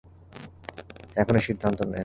[1.15, 1.99] এখনই সিদ্ধান্ত নে!